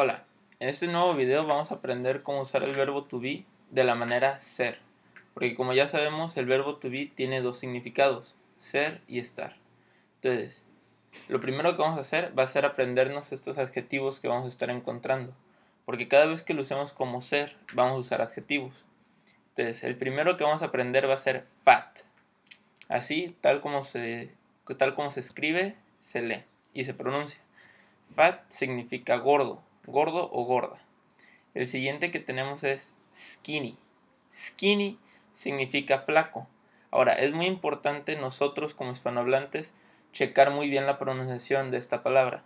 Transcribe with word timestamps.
Hola, 0.00 0.22
en 0.60 0.68
este 0.68 0.86
nuevo 0.86 1.12
video 1.14 1.44
vamos 1.44 1.72
a 1.72 1.74
aprender 1.74 2.22
cómo 2.22 2.42
usar 2.42 2.62
el 2.62 2.72
verbo 2.72 3.02
to 3.02 3.18
be 3.18 3.44
de 3.70 3.82
la 3.82 3.96
manera 3.96 4.38
ser. 4.38 4.78
Porque 5.34 5.56
como 5.56 5.72
ya 5.72 5.88
sabemos, 5.88 6.36
el 6.36 6.46
verbo 6.46 6.76
to 6.76 6.88
be 6.88 7.06
tiene 7.06 7.40
dos 7.40 7.58
significados, 7.58 8.36
ser 8.60 9.00
y 9.08 9.18
estar. 9.18 9.56
Entonces, 10.22 10.64
lo 11.26 11.40
primero 11.40 11.72
que 11.74 11.82
vamos 11.82 11.98
a 11.98 12.02
hacer 12.02 12.32
va 12.38 12.44
a 12.44 12.46
ser 12.46 12.64
aprendernos 12.64 13.32
estos 13.32 13.58
adjetivos 13.58 14.20
que 14.20 14.28
vamos 14.28 14.44
a 14.44 14.50
estar 14.50 14.70
encontrando. 14.70 15.32
Porque 15.84 16.06
cada 16.06 16.26
vez 16.26 16.44
que 16.44 16.54
lo 16.54 16.62
usemos 16.62 16.92
como 16.92 17.20
ser, 17.20 17.56
vamos 17.74 17.94
a 17.94 17.98
usar 17.98 18.22
adjetivos. 18.22 18.74
Entonces, 19.48 19.82
el 19.82 19.96
primero 19.96 20.36
que 20.36 20.44
vamos 20.44 20.62
a 20.62 20.66
aprender 20.66 21.10
va 21.10 21.14
a 21.14 21.18
ser 21.18 21.44
fat. 21.64 21.98
Así, 22.88 23.36
tal 23.40 23.60
como 23.60 23.82
se, 23.82 24.30
tal 24.76 24.94
como 24.94 25.10
se 25.10 25.18
escribe, 25.18 25.74
se 26.00 26.22
lee 26.22 26.44
y 26.72 26.84
se 26.84 26.94
pronuncia. 26.94 27.40
Fat 28.14 28.48
significa 28.48 29.16
gordo, 29.16 29.60
gordo 29.90 30.28
o 30.32 30.44
gorda. 30.44 30.78
El 31.54 31.66
siguiente 31.66 32.10
que 32.10 32.20
tenemos 32.20 32.62
es 32.62 32.94
skinny. 33.14 33.76
Skinny 34.32 34.98
significa 35.32 36.00
flaco. 36.00 36.46
Ahora, 36.90 37.14
es 37.14 37.32
muy 37.32 37.46
importante 37.46 38.16
nosotros 38.16 38.74
como 38.74 38.92
hispanohablantes 38.92 39.72
checar 40.12 40.50
muy 40.50 40.68
bien 40.68 40.86
la 40.86 40.98
pronunciación 40.98 41.70
de 41.70 41.78
esta 41.78 42.02
palabra, 42.02 42.42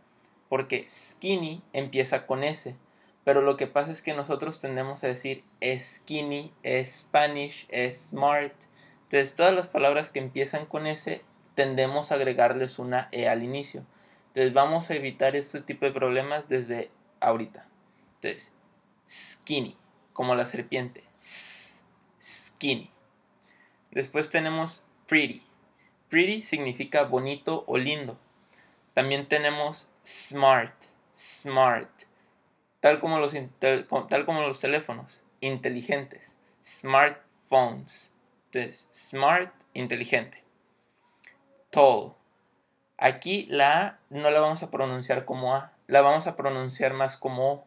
porque 0.49 0.87
skinny 0.89 1.63
empieza 1.73 2.27
con 2.27 2.45
S, 2.45 2.77
pero 3.25 3.41
lo 3.41 3.57
que 3.57 3.67
pasa 3.67 3.93
es 3.93 4.03
que 4.03 4.15
nosotros 4.15 4.61
tendemos 4.61 5.05
a 5.05 5.09
decir 5.09 5.45
skinny, 5.79 6.53
Spanish, 6.85 7.69
smart. 7.91 8.55
Entonces, 9.05 9.35
todas 9.35 9.55
las 9.55 9.69
palabras 9.69 10.11
que 10.11 10.19
empiezan 10.19 10.67
con 10.67 10.87
S 10.87 11.23
tendemos 11.55 12.11
a 12.11 12.17
agregarles 12.17 12.79
una 12.79 13.09
E 13.13 13.29
al 13.29 13.43
inicio. 13.43 13.85
Entonces, 14.29 14.53
vamos 14.53 14.91
a 14.91 14.95
evitar 14.95 15.37
este 15.37 15.61
tipo 15.61 15.87
de 15.87 15.93
problemas 15.93 16.49
desde 16.49 16.91
ahorita. 17.23 17.69
Entonces, 18.17 18.53
skinny, 19.09 19.77
como 20.13 20.35
la 20.35 20.47
serpiente. 20.47 21.05
Skinny. 22.21 22.91
Después 23.91 24.31
tenemos 24.31 24.85
pretty. 25.07 25.43
Pretty 26.09 26.43
significa 26.43 27.05
bonito 27.05 27.65
o 27.67 27.79
lindo. 27.79 28.19
También 28.95 29.29
tenemos 29.29 29.87
smart. 30.05 30.75
Smart. 31.15 31.91
Tal 32.81 33.01
como 33.01 33.19
los, 33.19 33.35
tal 33.61 34.27
como 34.27 34.43
los 34.43 34.61
teléfonos. 34.61 35.21
Inteligentes. 35.41 36.37
Smartphones. 36.65 38.11
Entonces, 38.47 38.89
smart, 38.93 39.53
inteligente. 39.75 40.43
Tall. 41.71 42.15
Aquí 43.05 43.47
la 43.51 43.81
A 43.81 43.99
no 44.11 44.31
la 44.31 44.39
vamos 44.39 44.63
a 44.63 44.71
pronunciar 44.71 45.25
como 45.25 45.57
A, 45.57 45.73
la 45.89 46.03
vamos 46.03 46.29
a 46.29 46.37
pronunciar 46.37 46.95
más 46.95 47.17
como 47.17 47.67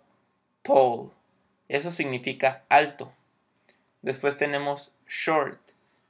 tall. 0.61 1.11
Eso 1.67 1.91
significa 1.91 2.63
alto. 2.69 3.11
Después 4.01 4.37
tenemos 4.37 4.93
short. 5.09 5.59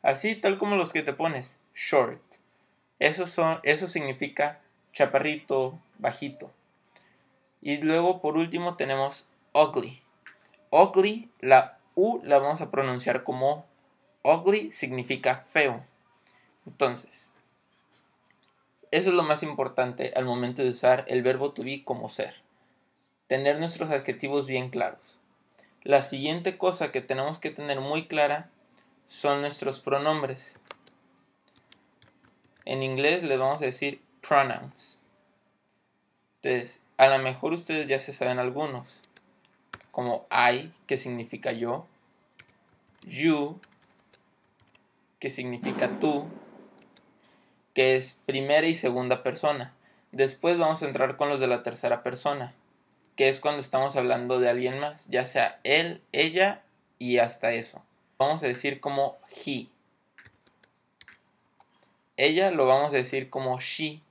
Así 0.03 0.35
tal 0.35 0.59
como 0.59 0.75
los 0.75 0.93
que 0.93 1.01
te 1.01 1.11
pones, 1.11 1.57
short. 1.73 2.21
Eso, 2.99 3.25
son, 3.25 3.59
eso 3.63 3.87
significa 3.87 4.59
chaparrito, 4.93 5.79
bajito. 5.97 6.51
Y 7.63 7.77
luego 7.77 8.21
por 8.21 8.37
último 8.37 8.75
tenemos 8.75 9.25
ugly. 9.53 10.03
Ugly, 10.69 11.31
la 11.39 11.79
U 11.95 12.21
la 12.23 12.37
vamos 12.37 12.61
a 12.61 12.69
pronunciar 12.69 13.23
como 13.23 13.65
ugly, 14.21 14.71
significa 14.71 15.47
feo. 15.51 15.83
Entonces, 16.67 17.24
eso 18.95 19.09
es 19.09 19.15
lo 19.15 19.23
más 19.23 19.43
importante 19.43 20.13
al 20.15 20.23
momento 20.23 20.63
de 20.63 20.69
usar 20.69 21.03
el 21.09 21.21
verbo 21.21 21.51
to 21.51 21.63
be 21.63 21.83
como 21.83 22.07
ser. 22.07 22.33
Tener 23.27 23.59
nuestros 23.59 23.91
adjetivos 23.91 24.47
bien 24.47 24.69
claros. 24.69 25.19
La 25.83 26.01
siguiente 26.01 26.57
cosa 26.57 26.93
que 26.93 27.01
tenemos 27.01 27.37
que 27.37 27.51
tener 27.51 27.81
muy 27.81 28.07
clara 28.07 28.49
son 29.05 29.41
nuestros 29.41 29.81
pronombres. 29.81 30.61
En 32.63 32.83
inglés 32.83 33.21
les 33.21 33.37
vamos 33.37 33.57
a 33.57 33.65
decir 33.65 34.01
pronouns. 34.25 34.97
Entonces, 36.41 36.81
a 36.95 37.07
lo 37.09 37.19
mejor 37.19 37.51
ustedes 37.51 37.89
ya 37.89 37.99
se 37.99 38.13
saben 38.13 38.39
algunos. 38.39 38.87
Como 39.91 40.25
I, 40.31 40.71
que 40.87 40.95
significa 40.95 41.51
yo. 41.51 41.85
You, 43.01 43.59
que 45.19 45.29
significa 45.29 45.99
tú 45.99 46.29
que 47.75 47.97
es 47.97 48.19
primera 48.25 48.65
y 48.65 48.73
segunda 48.73 49.21
persona. 49.21 49.73
Después 50.11 50.57
vamos 50.57 50.81
a 50.81 50.87
entrar 50.87 51.17
con 51.17 51.29
los 51.29 51.41
de 51.41 51.47
la 51.47 51.61
tercera 51.61 52.01
persona, 52.01 52.55
que 53.17 53.29
es 53.29 53.39
cuando 53.39 53.59
estamos 53.59 53.97
hablando 53.97 54.39
de 54.39 54.49
alguien 54.49 54.79
más, 54.79 55.05
ya 55.09 55.27
sea 55.27 55.59
él, 55.63 56.01
ella 56.13 56.63
y 56.97 57.17
hasta 57.19 57.51
eso. 57.51 57.83
Vamos 58.17 58.41
a 58.41 58.47
decir 58.47 58.79
como 58.79 59.17
he. 59.45 59.67
Ella 62.15 62.49
lo 62.49 62.65
vamos 62.65 62.93
a 62.93 62.97
decir 62.97 63.29
como 63.29 63.59
she. 63.59 64.01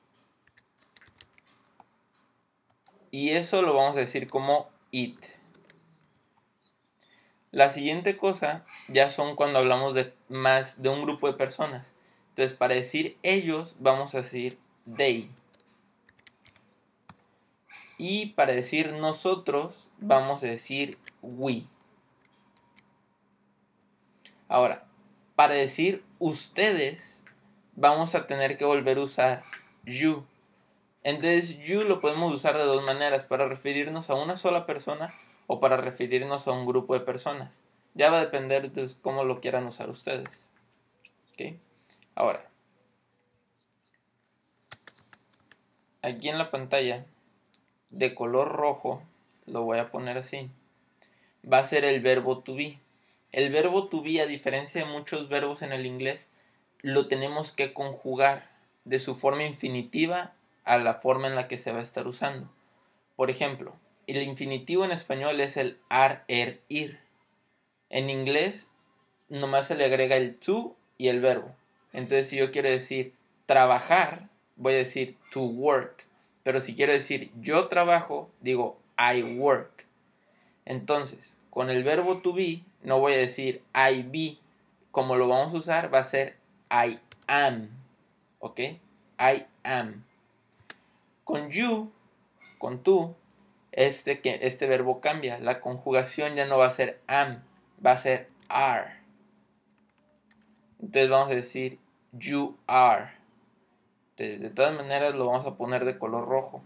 Y 3.11 3.31
eso 3.31 3.63
lo 3.63 3.73
vamos 3.73 3.97
a 3.97 4.01
decir 4.01 4.29
como 4.29 4.69
it. 4.91 5.25
La 7.51 7.71
siguiente 7.71 8.19
cosa 8.19 8.67
ya 8.89 9.09
son 9.09 9.37
cuando 9.37 9.61
hablamos 9.61 9.95
de 9.95 10.13
más 10.29 10.83
de 10.83 10.91
un 10.91 11.01
grupo 11.01 11.29
de 11.29 11.35
personas. 11.39 11.94
Entonces, 12.35 12.59
para 12.59 12.75
decir 12.75 13.17
ellos, 13.23 13.77
vamos 13.79 14.13
a 14.17 14.23
decir 14.23 14.59
they. 14.97 15.31
Y 17.97 18.27
para 18.31 18.53
decir 18.53 18.93
nosotros, 18.95 19.89
vamos 19.99 20.43
a 20.43 20.49
decir 20.49 20.99
we. 21.23 21.63
Ahora, 24.49 24.85
para 25.37 25.55
decir 25.55 26.03
ustedes, 26.19 27.23
vamos 27.77 28.17
a 28.17 28.27
tener 28.27 28.59
que 28.59 28.65
volver 28.65 28.99
a 28.99 29.03
usar 29.03 29.45
you. 29.85 30.25
Entonces, 31.05 31.57
you 31.59 31.85
lo 31.85 32.01
podemos 32.01 32.35
usar 32.35 32.57
de 32.57 32.65
dos 32.65 32.83
maneras, 32.83 33.27
para 33.27 33.47
referirnos 33.47 34.11
a 34.11 34.15
una 34.17 34.35
sola 34.35 34.67
persona 34.67 35.15
o 35.47 35.61
para 35.61 35.77
referirnos 35.77 36.49
a 36.49 36.53
un 36.53 36.67
grupo 36.67 36.95
de 36.95 37.01
personas. 37.01 37.61
Ya 37.95 38.11
va 38.11 38.19
a 38.19 38.25
depender 38.25 38.73
de 38.73 38.91
cómo 39.03 39.23
lo 39.23 39.41
quieran 39.41 39.69
usar 39.69 39.89
ustedes. 39.89 40.49
¿Okay? 41.33 41.61
Ahora, 42.15 42.49
aquí 46.03 46.29
en 46.29 46.39
la 46.39 46.51
pantalla 46.51 47.07
de 47.91 48.15
color 48.15 48.49
rojo, 48.53 49.03
lo 49.47 49.63
voy 49.63 49.79
a 49.79 49.91
poner 49.91 50.19
así, 50.19 50.51
va 51.51 51.59
a 51.59 51.67
ser 51.67 51.85
el 51.85 52.01
verbo 52.01 52.39
to 52.41 52.55
be. 52.55 52.79
El 53.33 53.51
verbo 53.51 53.89
to 53.89 54.03
be, 54.03 54.21
a 54.21 54.27
diferencia 54.27 54.85
de 54.85 54.91
muchos 54.91 55.29
verbos 55.29 55.63
en 55.63 55.73
el 55.73 55.87
inglés, 55.87 56.31
lo 56.83 57.09
tenemos 57.09 57.51
que 57.51 57.73
conjugar 57.73 58.49
de 58.85 59.01
su 59.01 59.15
forma 59.15 59.45
infinitiva 59.45 60.35
a 60.65 60.79
la 60.79 60.95
forma 60.95 61.27
en 61.27 61.35
la 61.35 61.49
que 61.49 61.59
se 61.59 61.73
va 61.73 61.81
a 61.81 61.83
estar 61.83 62.07
usando. 62.07 62.49
Por 63.17 63.31
ejemplo, 63.31 63.75
el 64.07 64.23
infinitivo 64.23 64.85
en 64.85 64.93
español 64.93 65.41
es 65.41 65.57
el 65.57 65.81
ar, 65.89 66.25
er, 66.29 66.61
ir. 66.69 67.01
En 67.91 68.11
inglés, 68.11 68.69
nomás 69.29 69.67
se 69.67 69.75
le 69.75 69.85
agrega 69.85 70.17
el 70.17 70.37
to 70.37 70.77
y 70.97 71.09
el 71.09 71.21
verbo. 71.21 71.57
Entonces, 71.95 72.29
si 72.29 72.37
yo 72.37 72.51
quiero 72.51 72.69
decir 72.69 73.15
trabajar, 73.47 74.29
voy 74.57 74.75
a 74.75 74.79
decir 74.79 75.17
to 75.33 75.41
work. 75.41 76.05
Pero 76.43 76.61
si 76.61 76.75
quiero 76.75 76.93
decir 76.93 77.31
yo 77.41 77.69
trabajo, 77.69 78.31
digo 78.41 78.79
I 78.99 79.23
work. 79.23 79.87
Entonces, 80.67 81.37
con 81.51 81.71
el 81.71 81.85
verbo 81.85 82.19
to 82.19 82.35
be, 82.35 82.63
no 82.83 82.99
voy 82.99 83.15
a 83.15 83.19
decir 83.19 83.63
I 83.75 84.03
be. 84.03 84.39
Como 84.91 85.17
lo 85.17 85.29
vamos 85.29 85.55
a 85.55 85.57
usar, 85.57 85.95
va 85.95 86.01
a 86.01 86.05
ser 86.05 86.37
I 86.71 86.99
am. 87.27 87.71
¿Ok? 88.41 88.61
I 89.19 89.47
am. 89.63 90.05
Con 91.25 91.49
you, 91.51 91.91
con 92.59 92.83
tú, 92.83 93.15
este, 93.73 94.21
este 94.47 94.67
verbo 94.67 95.01
cambia. 95.01 95.39
La 95.39 95.61
conjugación 95.61 96.35
ya 96.35 96.45
no 96.47 96.59
va 96.59 96.67
a 96.67 96.71
ser 96.71 97.01
am, 97.07 97.43
va 97.85 97.93
a 97.93 97.99
ser 97.99 98.29
are. 98.49 99.05
Entonces 100.81 101.09
vamos 101.09 101.33
a 101.33 101.35
decir 101.35 101.79
you 102.19 102.57
are. 102.67 103.13
de 104.17 104.51
todas 104.51 104.77
maneras 104.77 105.15
lo 105.15 105.27
vamos 105.27 105.47
a 105.47 105.57
poner 105.57 105.85
de 105.85 105.99
color 105.99 106.29
rojo. 106.29 106.63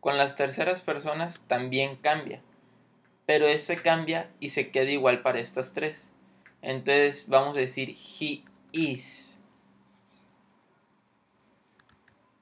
Con 0.00 0.16
las 0.16 0.34
terceras 0.34 0.80
personas 0.80 1.44
también 1.46 1.96
cambia. 1.96 2.42
Pero 3.26 3.46
ese 3.46 3.76
cambia 3.76 4.30
y 4.40 4.48
se 4.48 4.70
queda 4.70 4.90
igual 4.90 5.22
para 5.22 5.38
estas 5.38 5.72
tres. 5.72 6.10
Entonces 6.62 7.28
vamos 7.28 7.56
a 7.56 7.60
decir 7.60 7.90
he 7.90 8.42
is. 8.72 9.38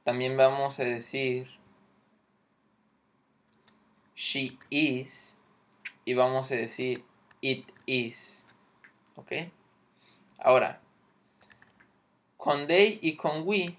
También 0.04 0.36
vamos 0.36 0.78
a 0.78 0.84
decir 0.84 1.48
she 4.14 4.56
is. 4.70 5.36
Y 6.04 6.14
vamos 6.14 6.50
a 6.50 6.54
decir 6.54 7.04
it 7.42 7.68
is. 7.86 8.46
¿Ok? 9.16 9.32
Ahora, 10.38 10.80
con 12.36 12.66
they 12.68 12.98
y 13.02 13.16
con 13.16 13.42
we 13.46 13.76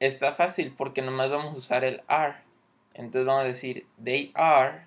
está 0.00 0.32
fácil 0.32 0.72
porque 0.76 1.02
nomás 1.02 1.30
vamos 1.30 1.54
a 1.54 1.58
usar 1.58 1.84
el 1.84 2.02
are. 2.06 2.36
Entonces 2.94 3.26
vamos 3.26 3.44
a 3.44 3.48
decir 3.48 3.86
they 4.02 4.30
are 4.34 4.86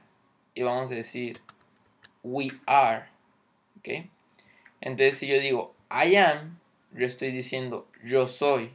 y 0.53 0.63
vamos 0.63 0.89
a 0.91 0.95
decir 0.95 1.41
we 2.23 2.49
are. 2.65 3.05
¿Ok? 3.77 4.05
Entonces 4.79 5.17
si 5.17 5.27
yo 5.27 5.39
digo 5.39 5.75
I 5.89 6.15
am, 6.15 6.59
yo 6.93 7.05
estoy 7.05 7.31
diciendo 7.31 7.87
yo 8.03 8.27
soy. 8.27 8.73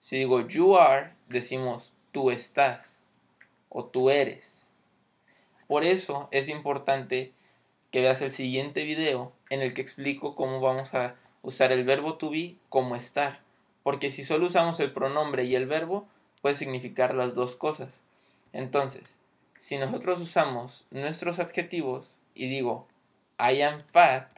Si 0.00 0.16
digo 0.16 0.46
you 0.46 0.76
are, 0.76 1.12
decimos 1.28 1.94
tú 2.12 2.30
estás 2.30 3.06
o 3.68 3.84
tú 3.84 4.10
eres. 4.10 4.66
Por 5.68 5.84
eso 5.84 6.28
es 6.32 6.48
importante 6.48 7.32
que 7.90 8.00
veas 8.00 8.20
el 8.22 8.32
siguiente 8.32 8.84
video 8.84 9.32
en 9.50 9.62
el 9.62 9.74
que 9.74 9.82
explico 9.82 10.34
cómo 10.34 10.60
vamos 10.60 10.94
a 10.94 11.16
usar 11.48 11.72
el 11.72 11.84
verbo 11.84 12.18
to 12.18 12.30
be 12.30 12.56
como 12.68 12.94
estar. 12.94 13.40
Porque 13.82 14.10
si 14.10 14.22
solo 14.22 14.46
usamos 14.46 14.78
el 14.80 14.92
pronombre 14.92 15.44
y 15.44 15.54
el 15.54 15.66
verbo, 15.66 16.06
puede 16.42 16.54
significar 16.54 17.14
las 17.14 17.34
dos 17.34 17.56
cosas. 17.56 17.88
Entonces, 18.52 19.16
si 19.58 19.78
nosotros 19.78 20.20
usamos 20.20 20.84
nuestros 20.90 21.38
adjetivos 21.38 22.14
y 22.34 22.48
digo 22.48 22.86
I 23.38 23.62
am 23.62 23.80
fat, 23.80 24.30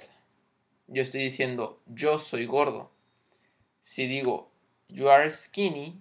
yo 0.86 1.02
estoy 1.02 1.22
diciendo 1.22 1.80
yo 1.86 2.20
soy 2.20 2.46
gordo. 2.46 2.90
Si 3.80 4.06
digo 4.06 4.48
you 4.88 5.08
are 5.10 5.28
skinny, 5.30 6.00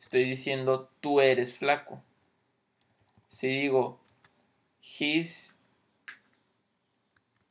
estoy 0.00 0.24
diciendo 0.24 0.90
tú 1.00 1.20
eres 1.20 1.56
flaco. 1.56 2.02
Si 3.28 3.46
digo 3.46 4.00
he's 4.80 5.54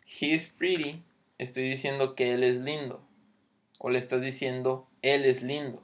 he's 0.05 0.49
pretty, 0.49 1.01
estoy 1.37 1.69
diciendo 1.69 2.15
que 2.15 2.33
él 2.33 2.43
es 2.43 2.59
lindo. 2.59 3.01
O 3.79 3.89
le 3.89 3.99
estás 3.99 4.21
diciendo 4.21 4.87
él 5.01 5.25
es 5.25 5.43
lindo. 5.43 5.81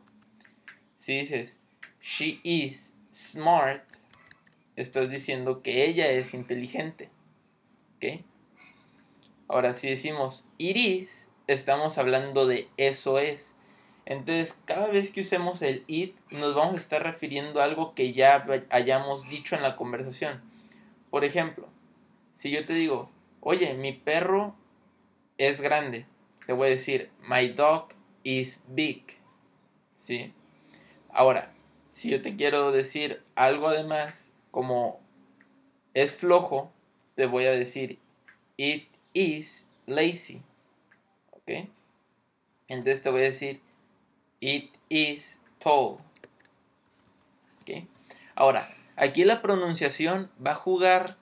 Si 0.96 1.20
dices 1.20 1.58
she 2.02 2.40
is 2.44 2.94
smart, 3.14 3.84
estás 4.76 5.10
diciendo 5.10 5.62
que 5.62 5.86
ella 5.86 6.10
es 6.12 6.34
inteligente. 6.34 7.10
¿Ok? 7.98 8.24
Ahora, 9.48 9.74
si 9.74 9.90
decimos 9.90 10.46
it 10.58 10.78
is, 10.78 11.28
estamos 11.48 11.98
hablando 11.98 12.48
de 12.48 12.70
eso 12.78 13.20
es. 13.20 13.56
Entonces, 14.06 14.60
cada 14.66 14.90
vez 14.90 15.12
que 15.12 15.22
usemos 15.22 15.62
el 15.62 15.84
it, 15.88 16.16
nos 16.32 16.56
vamos 16.56 16.76
a 16.76 16.80
estar 16.80 17.04
refiriendo 17.04 17.62
a 17.62 17.66
algo 17.66 17.94
que 17.94 18.14
ya 18.14 18.46
hayamos 18.70 19.30
dicho 19.30 19.56
en 19.56 19.62
la 19.62 19.76
conversación. 19.76 20.42
Por 21.10 21.24
ejemplo, 21.24 21.68
si 22.34 22.50
yo 22.50 22.66
te 22.66 22.74
digo, 22.74 23.12
oye, 23.42 23.74
mi 23.76 23.92
perro 23.92 24.56
es 25.48 25.62
grande, 25.62 26.06
te 26.46 26.54
voy 26.54 26.68
a 26.68 26.72
decir, 26.72 27.10
my 27.28 27.50
dog 27.50 27.90
is 28.24 28.64
big. 28.68 29.18
¿Sí? 29.98 30.34
Ahora, 31.10 31.54
si 31.92 32.10
yo 32.10 32.22
te 32.22 32.36
quiero 32.36 32.72
decir 32.72 33.24
algo 33.36 33.68
además, 33.68 34.30
como 34.52 35.00
es 35.94 36.16
flojo, 36.16 36.72
te 37.16 37.26
voy 37.26 37.46
a 37.46 37.52
decir, 37.52 38.00
it 38.58 38.88
is 39.14 39.66
lazy. 39.86 40.42
¿Ok? 41.32 41.68
Entonces 42.68 43.02
te 43.02 43.10
voy 43.10 43.22
a 43.22 43.26
decir, 43.26 43.62
It 44.44 44.72
is 44.90 45.40
tall. 45.60 45.98
Ahora, 48.34 48.76
aquí 48.96 49.24
la 49.24 49.44
pronunciación 49.44 50.32
va 50.44 50.52
a 50.52 50.56
jugar 50.56 51.16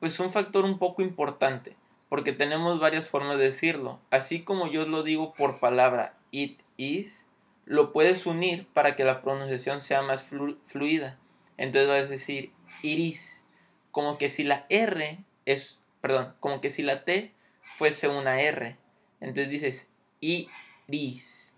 pues 0.00 0.18
un 0.18 0.32
factor 0.32 0.64
un 0.64 0.80
poco 0.80 1.00
importante, 1.00 1.76
porque 2.08 2.32
tenemos 2.32 2.80
varias 2.80 3.08
formas 3.08 3.38
de 3.38 3.44
decirlo. 3.44 4.00
Así 4.10 4.42
como 4.42 4.68
yo 4.68 4.86
lo 4.86 5.02
digo 5.02 5.34
por 5.34 5.60
palabra 5.60 6.16
it 6.30 6.60
is, 6.76 7.26
lo 7.64 7.92
puedes 7.92 8.26
unir 8.26 8.66
para 8.72 8.94
que 8.96 9.04
la 9.04 9.22
pronunciación 9.22 9.80
sea 9.80 10.02
más 10.02 10.22
fluida. 10.22 11.18
Entonces 11.56 11.88
vas 11.88 12.04
a 12.04 12.08
decir 12.08 12.52
iris, 12.82 13.44
como 13.90 14.18
que 14.18 14.28
si 14.28 14.44
la 14.44 14.66
R 14.68 15.24
es, 15.46 15.80
perdón, 16.00 16.34
como 16.40 16.60
que 16.60 16.70
si 16.70 16.82
la 16.82 17.04
T 17.04 17.32
fuese 17.76 18.08
una 18.08 18.40
R. 18.40 18.76
Entonces 19.20 19.48
dices 19.48 19.90
iris. 20.20 21.54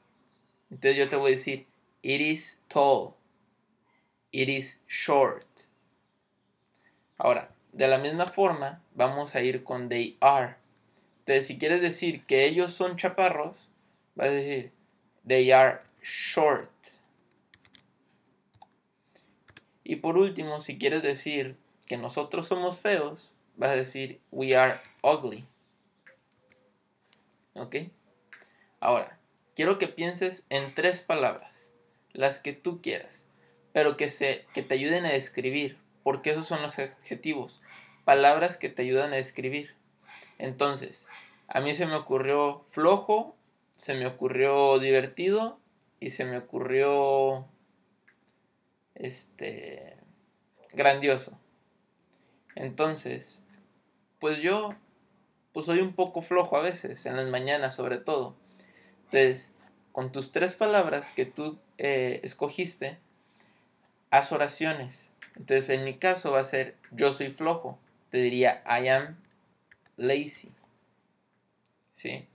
Entonces 0.71 0.97
yo 0.97 1.09
te 1.09 1.17
voy 1.17 1.33
a 1.33 1.37
decir, 1.37 1.67
it 2.03 2.21
is 2.21 2.63
tall. 2.69 3.15
It 4.31 4.49
is 4.49 4.81
short. 4.87 5.47
Ahora, 7.17 7.55
de 7.79 7.87
la 7.87 7.99
misma 7.99 8.27
forma, 8.27 8.83
vamos 8.97 9.37
a 9.37 9.41
ir 9.41 9.63
con 9.63 9.89
they 9.89 10.17
are. 10.19 10.57
Entonces, 11.21 11.47
si 11.47 11.59
quieres 11.59 11.81
decir 11.81 12.25
que 12.27 12.45
ellos 12.45 12.75
son 12.75 12.97
chaparros, 12.97 13.55
vas 14.17 14.31
a 14.31 14.33
decir, 14.33 14.73
they 15.25 15.53
are 15.53 15.79
short. 16.03 16.73
Y 19.85 19.95
por 19.95 20.19
último, 20.19 20.61
si 20.61 20.77
quieres 20.77 21.05
decir 21.05 21.57
que 21.87 21.97
nosotros 21.97 22.49
somos 22.49 22.81
feos, 22.81 23.31
vas 23.57 23.71
a 23.71 23.77
decir, 23.77 24.21
we 24.33 24.57
are 24.57 24.81
ugly. 25.03 25.47
¿Ok? 27.55 27.77
Ahora, 28.81 29.21
quiero 29.55 29.79
que 29.79 29.87
pienses 29.87 30.47
en 30.51 30.75
tres 30.75 31.01
palabras, 31.01 31.71
las 32.13 32.41
que 32.41 32.53
tú 32.53 32.83
quieras, 32.83 33.23
pero 33.73 33.97
que, 33.97 34.11
se, 34.11 34.47
que 34.53 34.65
te 34.65 34.75
ayuden 34.75 35.07
a 35.07 35.11
describir, 35.13 35.79
porque 36.03 36.31
esos 36.31 36.49
son 36.49 36.61
los 36.61 36.77
adjetivos, 36.81 37.61
palabras 38.09 38.57
que 38.57 38.71
te 38.71 38.81
ayudan 38.81 39.13
a 39.13 39.17
describir. 39.17 39.75
Entonces, 40.39 41.07
a 41.47 41.61
mí 41.61 41.75
se 41.75 41.85
me 41.85 41.95
ocurrió 41.95 42.65
flojo, 42.71 43.37
se 43.77 43.95
me 43.97 44.07
ocurrió 44.07 44.79
divertido 44.79 45.61
y 46.01 46.09
se 46.09 46.25
me 46.25 46.39
ocurrió 46.39 47.47
este 48.95 49.99
grandioso. 50.73 51.39
Entonces, 52.55 53.43
pues 54.21 54.41
yo 54.41 54.75
pues 55.53 55.67
soy 55.67 55.81
un 55.81 55.93
poco 55.93 56.23
flojo 56.23 56.57
a 56.57 56.63
veces, 56.63 57.05
en 57.05 57.15
las 57.15 57.29
mañanas 57.29 57.77
sobre 57.77 57.99
todo. 57.99 58.37
Entonces, 59.05 59.53
con 59.93 60.13
tus 60.13 60.33
tres 60.33 60.55
palabras 60.55 61.13
que 61.13 61.27
tú 61.27 61.59
eh, 61.77 62.21
escogiste, 62.23 62.97
haz 64.09 64.33
oraciones. 64.33 65.11
Entonces, 65.37 65.69
en 65.69 65.85
mi 65.85 65.99
caso 65.99 66.33
va 66.33 66.41
a 66.41 66.47
ser 66.47 66.79
yo 66.91 67.13
soy 67.13 67.31
flojo. 67.33 67.79
Te 68.11 68.19
diría 68.19 68.63
I 68.65 68.89
am 68.89 69.17
lazy. 69.97 70.53
¿Sí? 71.93 72.27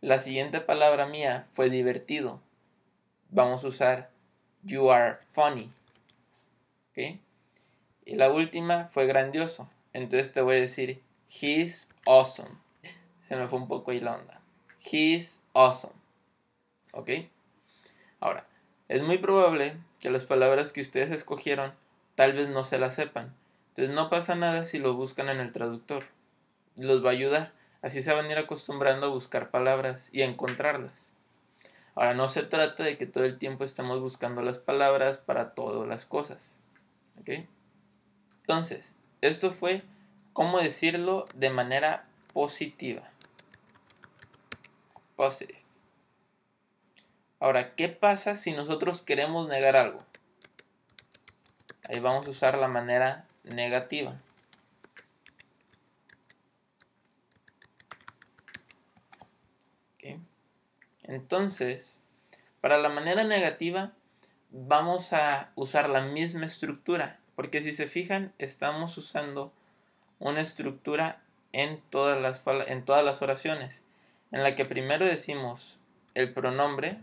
La 0.00 0.20
siguiente 0.20 0.60
palabra 0.60 1.06
mía 1.06 1.48
fue 1.54 1.70
divertido. 1.70 2.40
Vamos 3.30 3.64
a 3.64 3.68
usar 3.68 4.10
you 4.62 4.90
are 4.90 5.18
funny. 5.32 5.70
¿Ok? 6.90 7.18
Y 8.04 8.16
la 8.16 8.30
última 8.30 8.88
fue 8.88 9.06
grandioso. 9.06 9.68
Entonces 9.92 10.32
te 10.32 10.40
voy 10.40 10.56
a 10.56 10.60
decir 10.60 11.02
he's 11.40 11.88
awesome. 12.06 12.50
Se 13.28 13.36
me 13.36 13.48
fue 13.48 13.58
un 13.58 13.68
poco 13.68 13.90
ahí 13.90 14.00
la 14.00 14.14
onda. 14.14 14.40
He's 14.90 15.40
awesome. 15.52 15.94
¿Ok? 16.92 17.10
Ahora, 18.20 18.46
es 18.88 19.02
muy 19.02 19.18
probable 19.18 19.76
que 20.00 20.10
las 20.10 20.24
palabras 20.24 20.72
que 20.72 20.80
ustedes 20.80 21.10
escogieron 21.10 21.74
tal 22.14 22.32
vez 22.32 22.48
no 22.48 22.64
se 22.64 22.78
las 22.78 22.94
sepan. 22.94 23.34
Entonces 23.78 23.94
no 23.94 24.10
pasa 24.10 24.34
nada 24.34 24.66
si 24.66 24.80
lo 24.80 24.94
buscan 24.94 25.28
en 25.28 25.38
el 25.38 25.52
traductor. 25.52 26.06
Los 26.74 27.04
va 27.04 27.10
a 27.10 27.12
ayudar. 27.12 27.52
Así 27.80 28.02
se 28.02 28.12
van 28.12 28.26
a 28.26 28.32
ir 28.32 28.36
acostumbrando 28.36 29.06
a 29.06 29.10
buscar 29.10 29.52
palabras 29.52 30.08
y 30.10 30.22
a 30.22 30.24
encontrarlas. 30.24 31.12
Ahora, 31.94 32.14
no 32.14 32.26
se 32.26 32.42
trata 32.42 32.82
de 32.82 32.98
que 32.98 33.06
todo 33.06 33.22
el 33.22 33.38
tiempo 33.38 33.62
estemos 33.62 34.00
buscando 34.00 34.42
las 34.42 34.58
palabras 34.58 35.18
para 35.18 35.54
todas 35.54 35.86
las 35.86 36.06
cosas. 36.06 36.56
¿Ok? 37.20 37.46
Entonces, 38.40 38.96
esto 39.20 39.52
fue 39.52 39.84
cómo 40.32 40.58
decirlo 40.58 41.26
de 41.36 41.50
manera 41.50 42.04
positiva 42.32 43.08
positive. 45.14 45.62
Ahora, 47.38 47.76
¿qué 47.76 47.88
pasa 47.88 48.34
si 48.34 48.54
nosotros 48.54 49.02
queremos 49.02 49.48
negar 49.48 49.76
algo? 49.76 50.00
Ahí 51.88 52.00
vamos 52.00 52.26
a 52.26 52.30
usar 52.30 52.58
la 52.58 52.66
manera 52.66 53.27
negativa. 53.54 54.20
Entonces, 61.04 61.98
para 62.60 62.76
la 62.76 62.90
manera 62.90 63.24
negativa 63.24 63.92
vamos 64.50 65.14
a 65.14 65.52
usar 65.54 65.88
la 65.88 66.02
misma 66.02 66.44
estructura, 66.44 67.18
porque 67.34 67.62
si 67.62 67.72
se 67.72 67.86
fijan, 67.86 68.34
estamos 68.38 68.98
usando 68.98 69.50
una 70.18 70.42
estructura 70.42 71.22
en 71.52 71.80
todas 71.88 72.20
las, 72.20 72.42
en 72.68 72.84
todas 72.84 73.02
las 73.04 73.22
oraciones 73.22 73.84
en 74.32 74.42
la 74.42 74.54
que 74.54 74.64
primero 74.64 75.06
decimos 75.06 75.78
el 76.14 76.32
pronombre, 76.32 76.98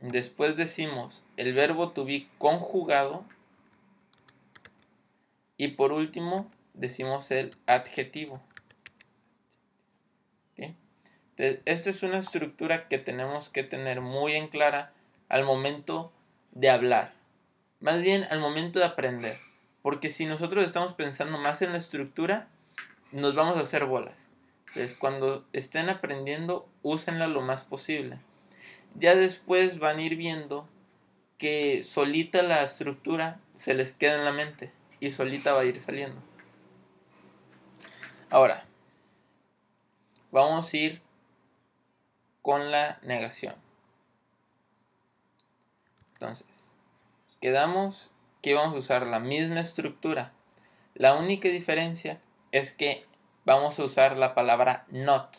después 0.00 0.56
decimos 0.56 1.22
el 1.36 1.52
verbo 1.52 1.90
to 1.90 2.04
be 2.04 2.28
conjugado 2.38 3.24
y 5.58 5.68
por 5.68 5.92
último 5.92 6.48
decimos 6.72 7.30
el 7.30 7.50
adjetivo. 7.66 8.40
esta 11.36 11.90
es 11.90 12.02
una 12.02 12.18
estructura 12.18 12.88
que 12.88 12.98
tenemos 12.98 13.48
que 13.48 13.62
tener 13.62 14.00
muy 14.00 14.34
en 14.34 14.48
clara 14.48 14.92
al 15.28 15.44
momento 15.44 16.12
de 16.52 16.70
hablar. 16.70 17.12
Más 17.80 18.02
bien 18.02 18.26
al 18.30 18.40
momento 18.40 18.80
de 18.80 18.86
aprender. 18.86 19.38
Porque 19.82 20.10
si 20.10 20.26
nosotros 20.26 20.64
estamos 20.64 20.94
pensando 20.94 21.38
más 21.38 21.62
en 21.62 21.70
la 21.70 21.78
estructura, 21.78 22.48
nos 23.12 23.36
vamos 23.36 23.56
a 23.56 23.60
hacer 23.60 23.84
bolas. 23.84 24.28
Entonces, 24.68 24.96
cuando 24.96 25.46
estén 25.52 25.88
aprendiendo, 25.90 26.68
úsenla 26.82 27.28
lo 27.28 27.40
más 27.40 27.62
posible. 27.62 28.18
Ya 28.96 29.14
después 29.14 29.78
van 29.78 29.98
a 29.98 30.02
ir 30.02 30.16
viendo 30.16 30.68
que 31.36 31.84
solita 31.84 32.42
la 32.42 32.64
estructura 32.64 33.40
se 33.54 33.74
les 33.74 33.94
queda 33.94 34.16
en 34.16 34.24
la 34.24 34.32
mente 34.32 34.72
y 35.00 35.10
solita 35.10 35.52
va 35.52 35.60
a 35.60 35.64
ir 35.64 35.80
saliendo. 35.80 36.20
Ahora, 38.30 38.64
vamos 40.30 40.72
a 40.72 40.76
ir 40.76 41.02
con 42.42 42.70
la 42.70 42.98
negación. 43.02 43.54
Entonces, 46.14 46.46
quedamos 47.40 48.10
que 48.42 48.54
vamos 48.54 48.74
a 48.74 48.78
usar 48.78 49.06
la 49.06 49.20
misma 49.20 49.60
estructura. 49.60 50.32
La 50.94 51.14
única 51.14 51.48
diferencia 51.48 52.20
es 52.52 52.72
que 52.72 53.06
vamos 53.44 53.78
a 53.78 53.84
usar 53.84 54.16
la 54.16 54.34
palabra 54.34 54.84
not. 54.88 55.36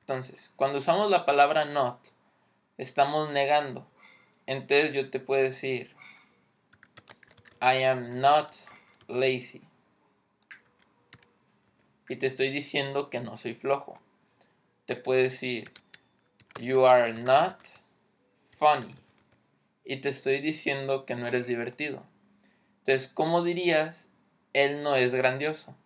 Entonces, 0.00 0.50
cuando 0.56 0.78
usamos 0.78 1.10
la 1.10 1.24
palabra 1.24 1.64
not, 1.64 1.98
estamos 2.76 3.30
negando. 3.30 3.86
Entonces 4.46 4.92
yo 4.92 5.10
te 5.10 5.20
puedo 5.20 5.42
decir, 5.42 5.94
I 7.64 7.84
am 7.84 8.20
not 8.20 8.50
lazy. 9.06 9.62
Y 12.08 12.16
te 12.16 12.26
estoy 12.26 12.50
diciendo 12.50 13.08
que 13.08 13.20
no 13.20 13.36
soy 13.36 13.54
flojo. 13.54 13.94
Te 14.84 14.96
puedo 14.96 15.22
decir, 15.22 15.70
you 16.60 16.86
are 16.86 17.12
not 17.12 17.60
funny. 18.58 18.92
Y 19.84 19.98
te 19.98 20.08
estoy 20.08 20.40
diciendo 20.40 21.06
que 21.06 21.14
no 21.14 21.28
eres 21.28 21.46
divertido. 21.46 22.02
Entonces, 22.80 23.06
¿cómo 23.06 23.44
dirías, 23.44 24.08
él 24.54 24.82
no 24.82 24.96
es 24.96 25.14
grandioso? 25.14 25.76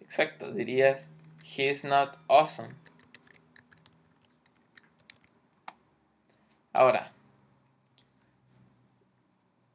Exacto, 0.00 0.52
dirías, 0.52 1.10
he 1.42 1.68
is 1.68 1.82
not 1.82 2.16
awesome. 2.28 2.79
Ahora, 6.80 7.12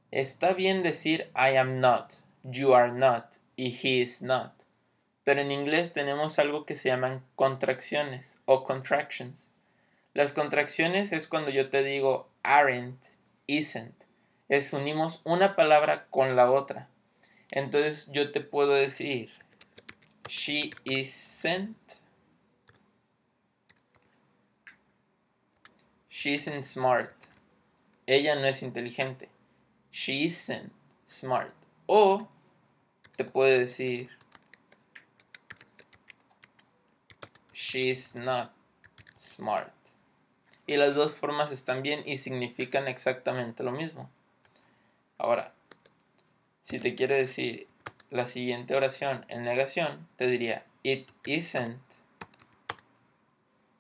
está 0.10 0.54
bien 0.54 0.82
decir 0.82 1.30
I 1.36 1.56
am 1.56 1.80
not, 1.80 2.14
you 2.42 2.74
are 2.74 2.92
not 2.92 3.26
y 3.56 3.78
he 3.80 4.02
is 4.02 4.24
not. 4.24 4.54
Pero 5.24 5.40
en 5.42 5.52
inglés 5.52 5.94
tenemos 5.94 6.40
algo 6.40 6.66
que 6.66 6.76
se 6.76 6.90
llaman 6.90 7.24
contracciones 7.36 8.40
o 8.46 8.64
contractions. 8.64 9.48
Las 10.16 10.34
contracciones 10.34 11.12
es 11.12 11.28
cuando 11.28 11.52
yo 11.52 11.70
te 11.70 11.84
digo 11.84 12.28
aren't, 12.42 13.00
isn't. 13.46 13.94
Es 14.50 14.74
unimos 14.74 15.22
una 15.26 15.56
palabra 15.56 16.08
con 16.10 16.36
la 16.36 16.50
otra. 16.50 16.90
Entonces 17.52 18.10
yo 18.14 18.32
te 18.32 18.42
puedo 18.42 18.74
decir 18.74 19.30
she 20.28 20.72
isn't 20.86 21.78
She 26.26 26.34
isn't 26.34 26.64
smart. 26.64 27.14
Ella 28.08 28.34
no 28.34 28.48
es 28.48 28.64
inteligente. 28.64 29.30
She 29.92 30.24
isn't 30.24 30.72
smart. 31.06 31.54
O 31.86 32.28
te 33.16 33.26
puede 33.26 33.60
decir 33.60 34.10
She's 37.54 38.16
not 38.16 38.52
smart. 39.16 39.72
Y 40.66 40.78
las 40.78 40.96
dos 40.96 41.14
formas 41.14 41.52
están 41.52 41.84
bien 41.84 42.02
y 42.08 42.18
significan 42.18 42.88
exactamente 42.88 43.62
lo 43.62 43.72
mismo. 43.72 44.10
Ahora, 45.20 45.54
si 46.64 46.80
te 46.80 46.96
quiere 46.96 47.18
decir 47.18 47.68
la 48.10 48.26
siguiente 48.26 48.74
oración 48.74 49.28
en 49.28 49.44
negación, 49.44 50.08
te 50.16 50.26
diría 50.26 50.66
It 50.82 51.08
isn't 51.28 51.78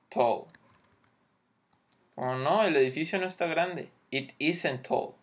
tall. 0.09 0.45
Oh 2.15 2.35
no, 2.35 2.63
el 2.63 2.75
edificio 2.77 3.19
no 3.19 3.27
está 3.27 3.45
grande. 3.45 3.89
It 4.09 4.33
isn't 4.39 4.87
tall. 4.87 5.15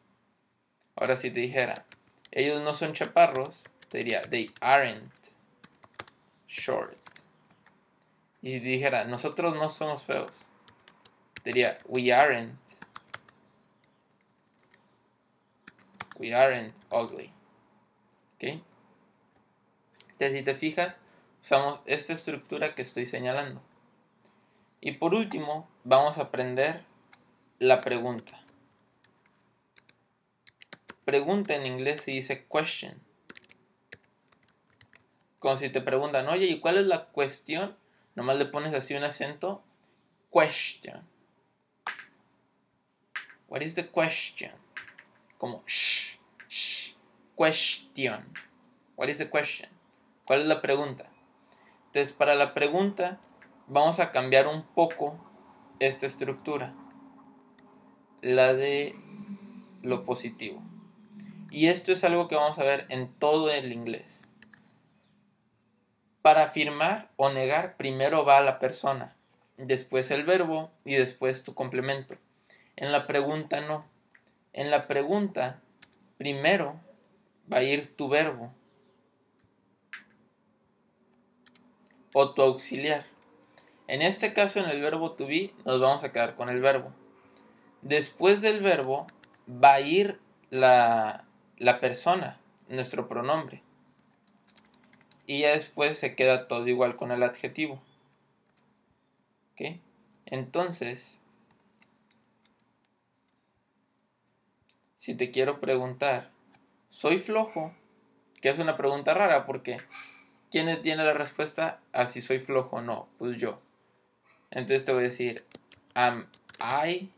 Ahora 0.94 1.16
si 1.16 1.30
te 1.30 1.40
dijera, 1.40 1.87
ellos 2.30 2.62
no 2.62 2.75
son 2.75 2.92
chaparros, 2.92 3.62
te 3.88 3.99
diría, 3.99 4.22
they 4.22 4.50
aren't 4.61 5.11
short. 6.46 6.96
Y 8.42 8.52
si 8.52 8.61
te 8.61 8.66
dijera, 8.66 9.04
nosotros 9.04 9.54
no 9.54 9.68
somos 9.70 10.02
feos, 10.02 10.28
te 11.42 11.50
diría, 11.50 11.78
we 11.87 12.12
aren't. 12.12 12.58
We 16.18 16.34
aren't 16.34 16.75
ugly. 16.90 17.32
¿Ok? 18.34 18.61
Entonces 20.12 20.38
si 20.38 20.42
te 20.44 20.54
fijas, 20.54 21.00
usamos 21.42 21.80
esta 21.87 22.12
estructura 22.12 22.75
que 22.75 22.82
estoy 22.82 23.06
señalando. 23.06 23.62
Y 24.80 24.92
por 24.92 25.14
último, 25.14 25.68
vamos 25.84 26.18
a 26.18 26.22
aprender 26.22 26.84
la 27.58 27.80
pregunta. 27.80 28.40
Pregunta 31.04 31.54
en 31.54 31.66
inglés 31.66 32.02
se 32.02 32.12
dice 32.12 32.46
question. 32.46 33.00
Como 35.40 35.56
si 35.56 35.68
te 35.70 35.80
preguntan, 35.80 36.28
oye, 36.28 36.46
¿y 36.46 36.60
cuál 36.60 36.78
es 36.78 36.86
la 36.86 37.06
cuestión? 37.06 37.76
Nomás 38.14 38.36
le 38.36 38.46
pones 38.46 38.74
así 38.74 38.94
un 38.94 39.02
acento. 39.02 39.64
Question. 40.32 41.08
What 43.48 43.62
is 43.62 43.74
the 43.74 43.86
question? 43.88 44.52
Como 45.38 45.64
shh, 45.66 46.18
shh, 46.48 46.94
question. 47.36 48.32
What 48.96 49.08
is 49.08 49.18
the 49.18 49.28
question? 49.28 49.68
¿Cuál 50.24 50.42
es 50.42 50.46
la 50.46 50.62
pregunta? 50.62 51.10
Entonces, 51.86 52.12
para 52.12 52.36
la 52.36 52.54
pregunta 52.54 53.18
vamos 53.66 53.98
a 53.98 54.12
cambiar 54.12 54.46
un 54.46 54.62
poco 54.62 55.18
esta 55.86 56.06
estructura, 56.06 56.74
la 58.20 58.54
de 58.54 58.94
lo 59.82 60.04
positivo. 60.04 60.62
Y 61.50 61.66
esto 61.66 61.92
es 61.92 62.04
algo 62.04 62.28
que 62.28 62.36
vamos 62.36 62.58
a 62.58 62.64
ver 62.64 62.86
en 62.88 63.12
todo 63.12 63.50
el 63.50 63.72
inglés. 63.72 64.22
Para 66.22 66.44
afirmar 66.44 67.10
o 67.16 67.30
negar, 67.30 67.76
primero 67.76 68.24
va 68.24 68.40
la 68.40 68.60
persona, 68.60 69.16
después 69.56 70.10
el 70.12 70.24
verbo 70.24 70.70
y 70.84 70.94
después 70.94 71.42
tu 71.42 71.52
complemento. 71.52 72.16
En 72.76 72.92
la 72.92 73.08
pregunta 73.08 73.60
no. 73.60 73.84
En 74.52 74.70
la 74.70 74.86
pregunta, 74.86 75.60
primero 76.16 76.80
va 77.52 77.58
a 77.58 77.62
ir 77.64 77.96
tu 77.96 78.08
verbo 78.08 78.52
o 82.14 82.32
tu 82.34 82.42
auxiliar. 82.42 83.12
En 83.92 84.00
este 84.00 84.32
caso, 84.32 84.58
en 84.58 84.70
el 84.70 84.80
verbo 84.80 85.12
to 85.12 85.26
be, 85.26 85.52
nos 85.66 85.78
vamos 85.78 86.02
a 86.02 86.12
quedar 86.12 86.34
con 86.34 86.49
el 86.49 86.62
verbo. 86.62 86.94
Después 87.82 88.40
del 88.40 88.61
verbo 88.61 89.06
va 89.46 89.75
a 89.75 89.80
ir 89.82 90.18
la, 90.49 91.26
persona, 91.78 92.40
nuestro 92.70 93.06
pronombre. 93.06 93.62
Y 95.26 95.40
ya 95.40 95.50
después 95.50 95.99
se 95.99 96.16
queda 96.16 96.49
todo 96.49 96.66
igual 96.68 96.96
con 96.96 97.12
el 97.12 97.22
adjetivo. 97.22 97.82
¿Ok? 99.52 99.76
Entonces, 100.25 101.20
si 104.96 105.14
te 105.14 105.30
quiero 105.30 105.61
preguntar, 105.61 106.30
¿soy 106.88 107.18
flojo? 107.18 107.75
Que 108.40 108.49
es 108.49 108.58
una 108.58 108.78
pregunta 108.78 109.12
rara 109.12 109.44
porque 109.44 109.76
¿quién 110.50 110.80
tiene 110.80 111.04
la 111.04 111.12
respuesta 111.12 111.82
a 111.92 112.06
si 112.06 112.22
soy 112.22 112.38
flojo 112.38 112.76
o 112.76 112.80
no? 112.80 113.06
Pues 113.18 113.37
yo. 113.37 113.61
Entonces 114.52 114.85
te 114.85 114.92
voy 114.92 115.04
a 115.04 115.09
decir, 115.09 115.44
am 115.94 116.26
I 116.61 117.09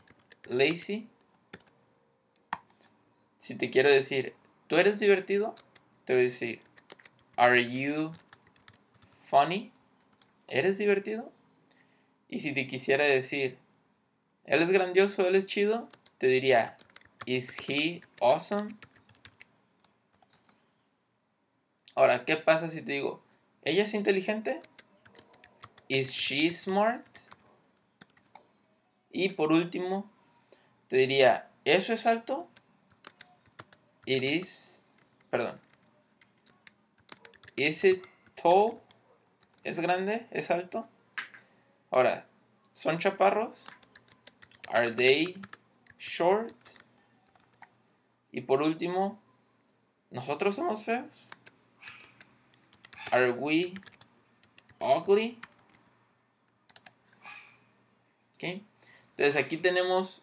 lazy? 0.49 1.07
Si 3.37 3.55
te 3.55 3.69
quiero 3.69 3.89
decir, 3.89 4.33
¿tú 4.67 4.77
eres 4.77 4.99
divertido? 4.99 5.53
Te 6.05 6.13
voy 6.13 6.21
a 6.21 6.25
decir, 6.25 6.61
are 7.35 7.63
you 7.65 8.13
funny? 9.29 9.71
¿Eres 10.47 10.77
divertido? 10.77 11.29
Y 12.29 12.39
si 12.39 12.53
te 12.53 12.67
quisiera 12.67 13.03
decir, 13.03 13.57
¿él 14.45 14.61
es 14.61 14.71
grandioso, 14.71 15.27
él 15.27 15.35
es 15.35 15.45
chido? 15.45 15.89
Te 16.17 16.27
diría, 16.27 16.77
¿is 17.25 17.57
he 17.67 17.99
awesome? 18.21 18.73
Ahora, 21.95 22.23
¿qué 22.23 22.37
pasa 22.37 22.69
si 22.69 22.81
te 22.81 22.93
digo, 22.93 23.21
¿ella 23.63 23.83
es 23.83 23.93
inteligente? 23.93 24.61
¿Is 25.89 26.11
she 26.11 26.49
smart? 26.49 27.05
Y 29.17 29.29
por 29.29 29.53
último, 29.53 30.11
te 30.89 30.97
diría, 30.97 31.49
¿eso 31.63 31.93
es 31.93 32.05
alto? 32.05 32.49
It 34.05 34.23
is, 34.23 34.77
perdón. 35.29 35.57
Is 37.55 37.85
it 37.85 38.05
tall? 38.35 38.81
¿Es 39.63 39.79
grande? 39.79 40.27
¿Es 40.31 40.51
alto? 40.51 40.89
Ahora, 41.91 42.27
¿son 42.73 42.99
chaparros? 42.99 43.57
Are 44.67 44.91
they 44.91 45.39
short? 45.97 46.53
Y 48.33 48.41
por 48.41 48.61
último, 48.61 49.17
¿nosotros 50.11 50.55
somos 50.55 50.83
feos? 50.83 51.25
Are 53.13 53.31
we 53.31 53.75
ugly? 54.81 55.39
¿Okay? 58.35 58.65
Entonces 59.17 59.41
aquí 59.41 59.57
tenemos 59.57 60.21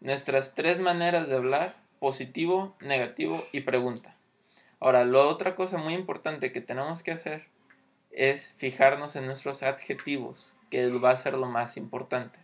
nuestras 0.00 0.54
tres 0.54 0.80
maneras 0.80 1.28
de 1.28 1.36
hablar, 1.36 1.76
positivo, 1.98 2.76
negativo 2.80 3.44
y 3.52 3.62
pregunta. 3.62 4.16
Ahora, 4.80 5.04
la 5.04 5.20
otra 5.20 5.56
cosa 5.56 5.78
muy 5.78 5.94
importante 5.94 6.52
que 6.52 6.60
tenemos 6.60 7.02
que 7.02 7.10
hacer 7.10 7.46
es 8.12 8.54
fijarnos 8.56 9.16
en 9.16 9.26
nuestros 9.26 9.64
adjetivos, 9.64 10.52
que 10.70 10.88
va 10.90 11.10
a 11.10 11.16
ser 11.16 11.34
lo 11.34 11.46
más 11.46 11.76
importante. 11.76 12.38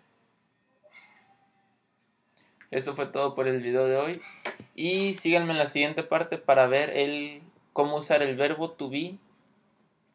Esto 2.73 2.96
fue 2.96 3.06
todo 3.06 3.37
por 3.37 3.46
el 3.46 3.62
video 3.62 3.87
de 3.87 3.96
hoy. 3.96 4.23
Y 4.75 5.14
síganme 5.14 5.52
en 5.52 5.58
la 5.58 5.68
siguiente 5.68 6.02
parte 6.02 6.38
para 6.38 6.66
ver 6.66 6.90
el, 6.90 7.42
cómo 7.73 7.99
usar 7.99 8.23
el 8.23 8.34
verbo 8.34 8.73
to 8.73 8.90
be, 8.90 9.18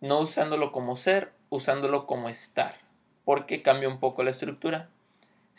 no 0.02 0.20
usándolo 0.20 0.74
como 0.74 0.98
ser, 0.98 1.32
usándolo 1.50 2.06
como 2.06 2.28
estar, 2.28 2.78
porque 3.24 3.62
cambia 3.62 3.88
un 3.88 4.02
poco 4.02 4.24
la 4.24 4.32
estructura. 4.32 4.90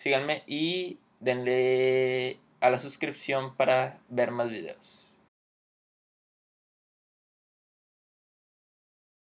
Síganme 0.00 0.44
y 0.46 0.98
denle 1.18 2.40
a 2.60 2.70
la 2.70 2.78
suscripción 2.78 3.54
para 3.54 4.00
ver 4.08 4.30
más 4.30 4.48
videos. 4.48 5.09